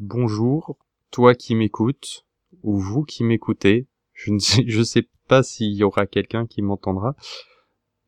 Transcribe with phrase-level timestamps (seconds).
[0.00, 0.76] bonjour,
[1.10, 2.24] toi qui m'écoutes,
[2.62, 3.86] ou vous qui m'écoutez.
[4.14, 7.14] Je ne sais, je sais pas s'il y aura quelqu'un qui m'entendra.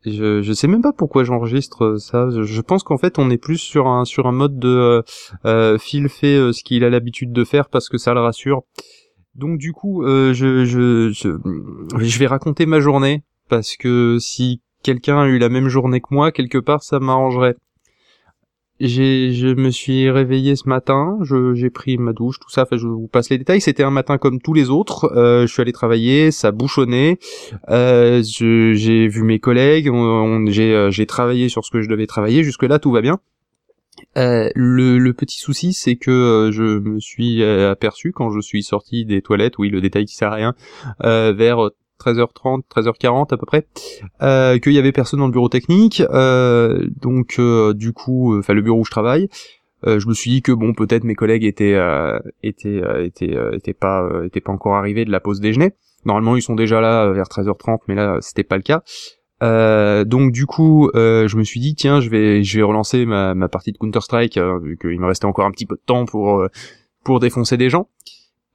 [0.04, 2.28] Je, je sais même pas pourquoi j'enregistre ça.
[2.30, 5.02] Je, pense qu'en fait on est plus sur un mode de euh,
[5.44, 8.64] euh Phil fait euh, ce qu'il a l'habitude de faire parce que ça le rassure.
[9.36, 11.38] Donc du coup, euh, je, je, je,
[12.04, 16.08] je vais raconter ma journée parce que si quelqu'un a eu la même journée que
[16.10, 17.54] moi, quelque part ça m'arrangerait
[18.88, 21.18] j'ai, je me suis réveillé ce matin,
[21.54, 22.62] j'ai pris ma douche, tout ça.
[22.62, 23.60] Enfin, je vous passe les détails.
[23.60, 25.12] C'était un matin comme tous les autres.
[25.16, 27.18] Euh, je suis allé travailler, ça bouchonnait.
[27.70, 32.42] Euh, j'ai vu mes collègues, euh, j'ai, travaillé sur ce que je devais travailler.
[32.42, 33.20] Jusque là, tout va bien.
[34.18, 38.64] Euh, le, le, petit souci, c'est que euh, je me suis aperçu quand je suis
[38.64, 40.54] sorti des toilettes, oui, le détail qui sert à rien,
[41.00, 41.70] vers
[42.02, 43.66] 13h30, 13h40 à peu près,
[44.22, 48.54] euh, qu'il y avait personne dans le bureau technique, euh, donc euh, du coup, enfin
[48.54, 49.28] le bureau où je travaille,
[49.84, 51.76] je me suis dit que bon peut-être mes collègues étaient
[52.44, 55.72] étaient étaient étaient pas étaient pas encore arrivés de la pause déjeuner.
[56.04, 58.84] Normalement ils sont déjà là vers 13h30, mais là c'était pas le cas.
[60.04, 63.48] donc du coup, je me suis dit tiens, je vais je vais relancer ma, ma
[63.48, 66.46] partie de Counter Strike vu qu'il me restait encore un petit peu de temps pour
[67.02, 67.88] pour défoncer des gens.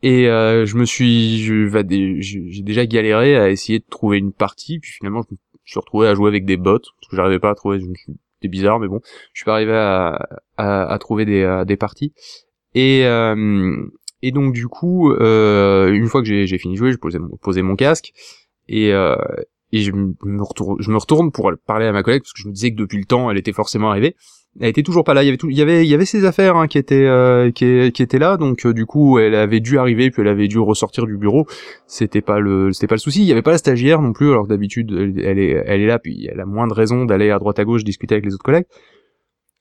[0.04, 4.92] Et euh, je me suis, j'ai déjà galéré à essayer de trouver une partie, puis
[4.92, 7.56] finalement je me suis retrouvé à jouer avec des bots, parce que j'arrivais pas à
[7.56, 9.00] trouver, c'était bizarre, mais bon,
[9.34, 10.20] je suis pas arrivé à,
[10.58, 12.14] à, trouver des, des parties.
[12.76, 13.76] Et, euh,
[14.22, 17.68] et donc du coup, euh, une fois que j'ai fini de jouer, je posais mon,
[17.68, 18.14] mon casque,
[18.68, 19.16] et, euh,
[19.72, 22.48] et je me, retourne, je me retourne pour parler à ma collègue, parce que je
[22.48, 24.16] me disais que depuis le temps, elle était forcément arrivée
[24.60, 25.24] elle était toujours pas là.
[25.24, 27.06] Il y avait tout, il y avait, il y avait ses affaires hein, qui étaient,
[27.06, 28.38] euh, qui, étaient là.
[28.38, 31.46] Donc euh, du coup, elle avait dû arriver, puis elle avait dû ressortir du bureau.
[31.86, 33.22] C'était pas le, c'était pas le souci.
[33.22, 34.32] Il y avait pas la stagiaire non plus.
[34.32, 34.92] Alors d'habitude,
[35.24, 37.66] elle, est, elle est là, puis elle a moins de raisons d'aller à droite à
[37.66, 38.66] gauche discuter avec les autres collègues.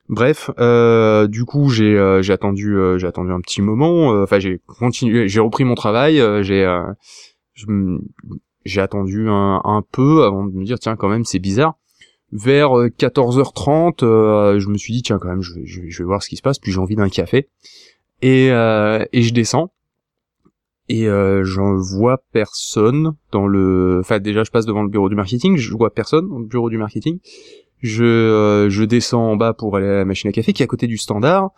[0.09, 4.11] Bref, euh, du coup, j'ai, euh, j'ai attendu, j'ai attendu un petit moment.
[4.23, 6.23] Enfin, j'ai continué, j'ai repris mon travail.
[6.43, 6.65] j'ai,
[8.67, 11.79] j'ai attendu un, peu avant de me dire tiens, quand même, c'est bizarre.
[12.33, 16.23] Vers 14h30, euh, euh, je me suis dit tiens quand même je, je, vais voir
[16.23, 17.49] ce qui se passe, puis j'ai envie d'un café.
[18.21, 19.73] Et, euh, et je descends.
[20.89, 25.17] Et euh, j'en vois personne dans le enfin déjà je passe devant le bureau du
[25.17, 27.19] marketing je vois personne dans le bureau du marketing
[27.81, 30.69] je je descends en bas pour aller à la machine à café qui est à
[30.69, 31.51] côté du standard.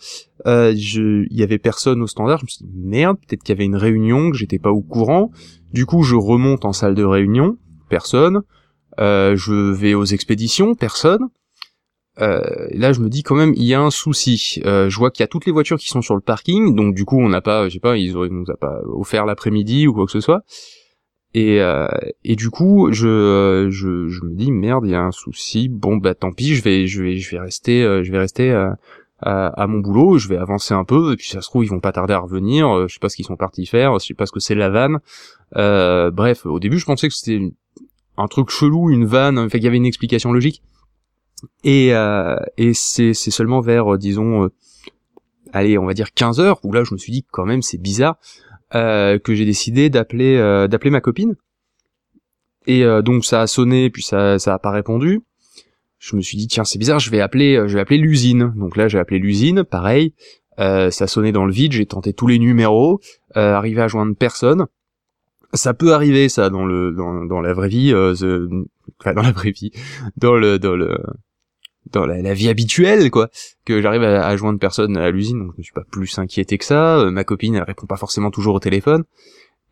[0.46, 2.38] Euh, je il y avait personne au standard.
[2.38, 4.82] Je me suis dit merde peut-être qu'il y avait une réunion que j'étais pas au
[4.82, 5.30] courant.
[5.72, 7.56] Du coup je remonte en salle de réunion.
[7.88, 8.42] Personne.
[9.00, 11.28] Euh, je vais aux expéditions, personne.
[12.20, 12.40] Euh,
[12.72, 14.60] là, je me dis quand même, il y a un souci.
[14.64, 16.94] Euh, je vois qu'il y a toutes les voitures qui sont sur le parking, donc
[16.94, 19.92] du coup, on n'a pas, je sais pas, ils, nous a pas offert l'après-midi ou
[19.92, 20.42] quoi que ce soit.
[21.34, 21.60] Et,
[22.24, 25.68] et du coup, je, je, je me dis merde, il y a un souci.
[25.68, 28.76] Bon bah tant pis, je vais, je vais, je vais rester, je vais rester à,
[29.20, 30.18] à, mon boulot.
[30.18, 32.18] Je vais avancer un peu, et puis ça se trouve ils vont pas tarder à
[32.18, 32.88] revenir.
[32.88, 34.70] Je sais pas ce qu'ils sont partis faire, je sais pas ce que c'est la
[34.70, 34.98] vanne.
[35.52, 37.52] bref, au début, je pensais que c'était
[38.18, 40.62] un truc chelou, une vanne, enfin il y avait une explication logique.
[41.64, 44.48] Et, euh, et c'est, c'est seulement vers, euh, disons, euh,
[45.52, 47.78] allez, on va dire 15 heures, où là je me suis dit quand même c'est
[47.78, 48.18] bizarre,
[48.74, 50.36] euh, que j'ai décidé d'appeler
[50.68, 51.36] d'appeler ma copine.
[52.66, 55.22] Et donc ça a sonné, puis ça ça a pas répondu.
[55.98, 58.52] Je me suis dit tiens c'est bizarre, je vais appeler je vais appeler l'usine.
[58.56, 60.12] Donc là j'ai appelé l'usine, pareil.
[60.58, 63.00] ça sonnait dans le vide, j'ai tenté tous les numéros,
[63.34, 64.66] arrivé à joindre personne
[65.54, 68.14] ça peut arriver ça dans le dans, dans la vraie vie euh,
[69.00, 69.70] enfin dans la vraie vie
[70.16, 70.98] dans le dans le
[71.92, 73.28] dans la, vie habituelle quoi
[73.64, 75.38] que j'arrive à, joindre personne à l'usine.
[75.38, 76.98] Donc je me suis pas plus inquiété que ça.
[76.98, 79.04] Euh, ma copine elle répond pas forcément toujours au téléphone.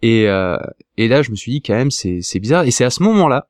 [0.03, 0.56] Et euh,
[0.97, 2.65] et là je me suis dit quand même c'est bizarre.
[2.65, 3.49] Et c'est à ce moment là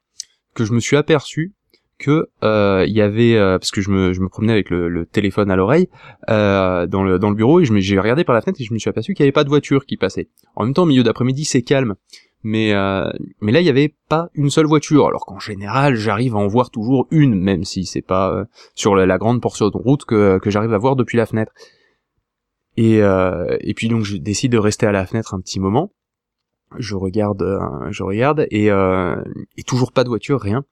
[0.54, 1.52] que je me suis aperçu
[1.98, 5.06] que euh, il y avait parce que je me, je me promenais avec le, le
[5.06, 5.88] téléphone à l'oreille
[6.28, 8.78] dans le dans le bureau et je j'ai regardé par la fenêtre et je me
[8.78, 10.28] suis aperçu qu'il n'y avait pas de voiture qui passait.
[10.54, 11.94] En même temps, au milieu d'après-midi, c'est calme
[12.46, 15.08] mais euh, mais là il y avait pas une seule voiture.
[15.08, 18.44] Alors qu'en général j'arrive à en voir toujours une même si c'est pas euh,
[18.76, 21.52] sur la, grande portion de route que, j'arrive à voir depuis la fenêtre.
[22.76, 25.90] Et euh, et puis donc je décide de rester à la fenêtre un petit moment.
[26.78, 27.44] Je regarde
[27.90, 30.64] je regarde et et toujours pas de voiture rien.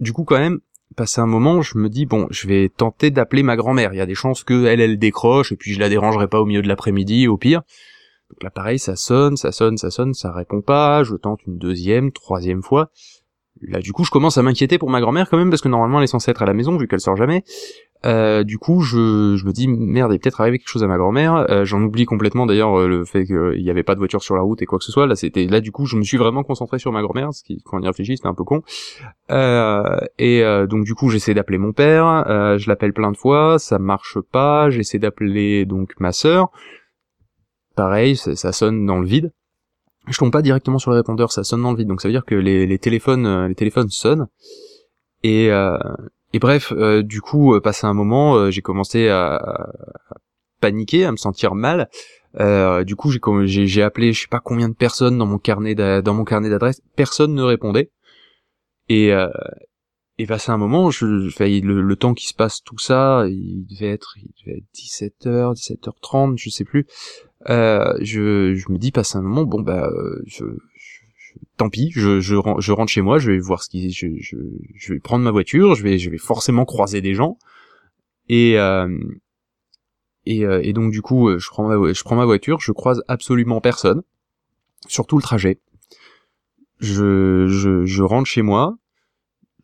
[0.00, 0.60] Du coup quand même
[0.96, 3.92] passé un moment je me dis bon je vais tenter d'appeler ma grand-mère.
[3.92, 6.40] Il y a des chances que elle elle décroche et puis je la dérangerai pas
[6.40, 7.60] au milieu de l'après-midi au pire
[8.32, 12.12] donc là ça sonne, ça sonne, ça sonne, ça répond pas, je tente une deuxième,
[12.12, 12.90] troisième fois.
[13.60, 15.98] Là du coup je commence à m'inquiéter pour ma grand-mère quand même parce que normalement
[15.98, 17.44] elle est censée être à la maison vu qu'elle sort jamais.
[18.04, 18.96] Euh, du coup, je,
[19.44, 21.46] me dis merde, il est peut-être arrivé quelque chose à ma grand-mère.
[21.50, 24.34] Euh, J'en oublie complètement d'ailleurs euh, le fait qu'il n'y avait pas de voiture sur
[24.34, 25.06] la route et quoi que ce soit.
[25.06, 27.82] Là, du coup, je me suis vraiment concentré sur ma grand-mère, ce qui, quand on
[27.82, 28.62] y réfléchit, c'était un peu con.
[29.30, 32.24] Euh, et euh, donc du coup, j'essaie d'appeler mon père.
[32.58, 34.70] Je l'appelle plein de fois, ça marche pas.
[34.70, 36.50] J'essaie d'appeler donc ma sœur.
[37.74, 39.32] Pareil, ça, sonne dans le vide.
[40.08, 41.88] Je tombe pas directement sur le répondeur, ça sonne dans le vide.
[41.88, 44.26] Donc ça veut dire que les, téléphones, les téléphones sonnent.
[45.22, 45.50] Et
[46.32, 49.68] et bref, euh, du coup, euh, passé un moment, euh, j'ai commencé à,
[50.60, 51.88] paniquer, à me sentir mal.
[52.86, 56.80] du coup, j'ai appelé, je sais pas combien de personnes dans mon carnet d'adresse.
[56.96, 57.90] Personne ne répondait.
[58.88, 59.12] Et
[60.18, 63.90] et passé un moment, je, le, le, temps qui se passe tout ça, il devait
[63.90, 66.86] être, il devait être 17h, 17h30, je sais plus.
[67.48, 69.90] Euh, je, je me dis, passé un moment, bon bah,
[70.26, 70.44] je,
[71.56, 74.36] tant pis, je, je, je, rentre chez moi, je vais voir ce qui, je, je,
[74.74, 77.38] je, vais prendre ma voiture, je vais, je vais forcément croiser des gens,
[78.28, 78.88] et euh,
[80.24, 83.02] et, euh, et, donc du coup, je prends ma, je prends ma voiture, je croise
[83.08, 84.02] absolument personne
[84.86, 85.58] sur tout le trajet.
[86.78, 88.76] Je, je, je rentre chez moi,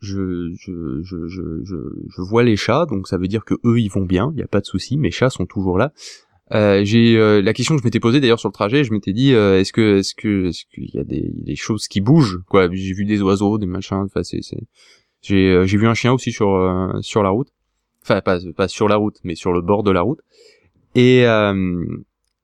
[0.00, 3.88] je, je, je, je, je, vois les chats, donc ça veut dire que eux ils
[3.88, 5.92] vont bien, il n'y a pas de souci, mes chats sont toujours là.
[6.52, 9.12] Euh, j'ai euh, la question que je m'étais posée d'ailleurs sur le trajet, je m'étais
[9.12, 12.40] dit euh, est-ce que est-ce que est-ce qu'il y a des, des choses qui bougent
[12.48, 12.68] quoi?
[12.72, 14.40] J'ai vu des oiseaux, des machins, enfin c'est
[15.20, 17.48] j'ai euh, j'ai vu un chien aussi sur sur la route.
[18.02, 20.20] Enfin pas pas sur la route, mais sur le bord de la route.
[20.94, 21.24] Et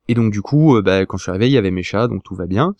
[0.09, 2.23] et donc du coup bah, quand je suis arrivé, il y avait mes chats, donc
[2.23, 2.75] tout va bien.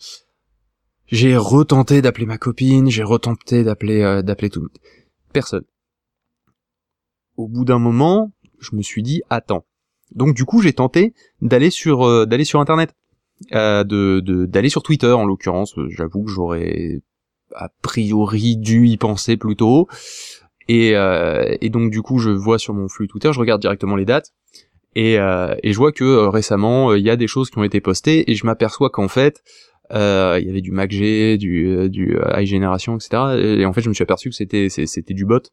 [1.07, 4.67] J'ai retenté d'appeler ma copine, j'ai retenté d'appeler d'appeler tout
[5.33, 5.65] personne.
[7.35, 9.65] Au bout d'un moment, je me suis dit attends
[10.13, 12.95] donc du coup, j'ai tenté d'aller sur euh, d'aller sur internet,
[13.53, 15.77] euh, de d'aller sur Twitter en l'occurrence.
[15.77, 17.01] Euh, j'avoue que j'aurais
[17.53, 19.87] a priori dû y penser plus tôt.
[20.67, 20.93] Et,
[21.61, 24.33] et donc du coup, je vois sur mon flux Twitter, je regarde directement les dates.
[24.95, 28.29] Et, et je vois que récemment, il y a des choses qui ont été postées,
[28.31, 29.43] et je m'aperçois qu'en fait,
[29.91, 29.95] il
[30.43, 33.57] y avait du MacG, du, du iGeneration, etc.
[33.59, 35.51] Et en fait, je me suis aperçu que c'était c'était du bot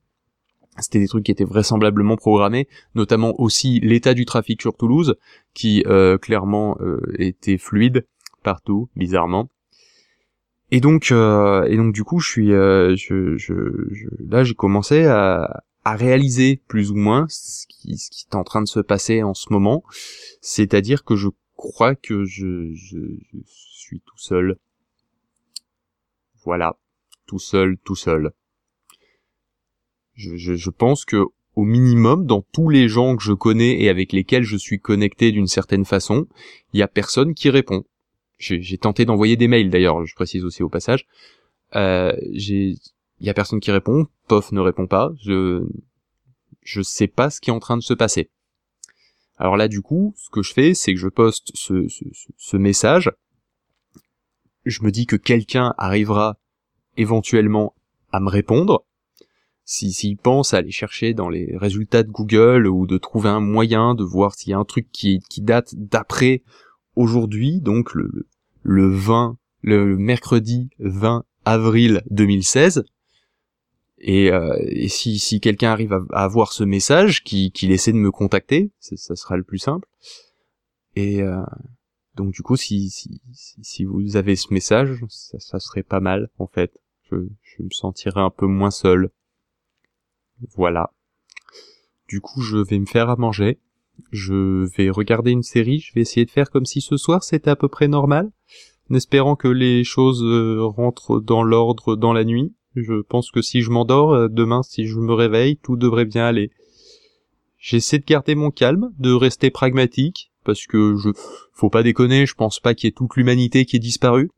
[0.78, 5.16] c'était des trucs qui étaient vraisemblablement programmés, notamment aussi l'état du trafic sur Toulouse,
[5.54, 8.06] qui euh, clairement euh, était fluide
[8.42, 9.50] partout, bizarrement.
[10.70, 13.54] Et donc, euh, et donc du coup, je suis, je, je,
[14.26, 18.44] là, j'ai commencé à, à, réaliser plus ou moins ce qui, ce qui est en
[18.44, 19.84] train de se passer en ce moment,
[20.40, 22.98] c'est-à-dire que je crois que je, je,
[23.30, 24.56] je suis tout seul.
[26.44, 26.78] Voilà,
[27.26, 28.32] tout seul, tout seul
[30.36, 31.24] je, pense que
[31.54, 35.32] au minimum, dans tous les gens que je connais et avec lesquels je suis connecté
[35.32, 36.26] d'une certaine façon,
[36.72, 37.84] il y a personne qui répond.
[38.38, 41.06] J'ai tenté d'envoyer des mails d'ailleurs, je précise aussi au passage.
[41.76, 42.78] Euh, il
[43.20, 45.12] y a personne qui répond, POF ne répond pas.
[45.24, 45.64] Je
[46.62, 48.30] je sais pas ce qui est en train de se passer.
[49.36, 53.10] Alors là, du coup, ce que je fais, c'est que je poste ce message.
[54.64, 56.38] Je me dis que quelqu'un arrivera
[56.96, 57.74] éventuellement
[58.12, 58.84] à me répondre
[59.72, 63.40] s'ils si, pensent à aller chercher dans les résultats de Google ou de trouver un
[63.40, 66.42] moyen de voir s'il y a un truc qui, date d'après
[66.94, 68.28] aujourd'hui, donc le,
[68.62, 72.84] le 20, le mercredi 20 avril 2016,
[73.98, 77.96] et, euh, et si, si quelqu'un arrive à, avoir ce message, qu'il qui essaie de
[77.96, 79.88] me contacter, ça, sera le plus simple.
[80.96, 81.40] Et euh,
[82.14, 86.46] donc du coup, si, si, si, vous avez ce message, ça, serait pas mal en
[86.46, 86.78] fait.
[87.10, 87.16] Je
[87.62, 89.10] me sentirais un peu moins seul.
[90.56, 90.90] Voilà.
[92.08, 93.58] Du coup, je vais me faire à manger.
[94.10, 95.80] Je vais regarder une série.
[95.80, 98.30] Je vais essayer de faire comme si ce soir c'était à peu près normal,
[98.90, 102.54] en espérant que les choses euh, rentrent dans l'ordre dans la nuit.
[102.74, 106.24] Je pense que si je m'endors, euh, demain, si je me réveille, tout devrait bien
[106.24, 106.50] aller.
[107.58, 111.10] J'essaie de garder mon calme, de rester pragmatique, parce que je,
[111.52, 114.30] faut pas déconner, je pense pas qu'il y ait toute l'humanité qui est disparue.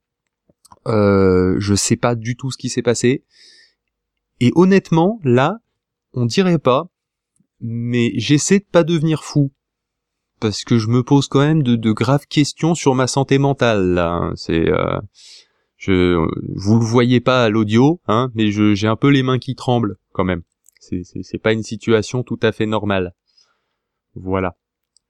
[0.87, 3.25] Euh, je sais pas du tout ce qui s'est passé.
[4.40, 5.61] Et honnêtement, là,
[6.14, 6.88] on dirait pas,
[7.61, 9.52] mais j'essaie de pas devenir fou
[10.40, 14.12] parce que je me pose quand même de, graves questions sur ma santé mentale là.
[14.12, 14.33] Hein.
[14.37, 15.00] C'est euh,
[15.76, 16.16] je
[16.54, 19.97] vous le voyez pas à l'audio, hein, mais j'ai un peu les mains qui tremblent
[20.12, 20.42] quand même.
[20.80, 23.14] C'est pas une situation tout à fait normale.
[24.14, 24.56] Voilà.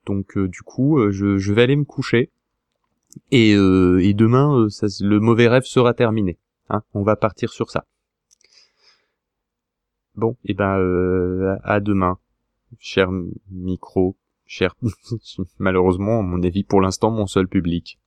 [0.06, 2.30] Donc euh, du coup, euh, je, vais aller me coucher
[3.30, 6.38] et, et demain, ça, le mauvais rêve sera terminé.
[6.70, 6.82] Hein.
[6.94, 7.86] On va partir sur ça.
[10.16, 12.18] Bon, et ben euh, à demain,
[12.78, 13.10] cher
[13.50, 14.16] micro,
[14.46, 14.76] cher
[15.58, 17.98] malheureusement, à mon avis pour l'instant mon seul public.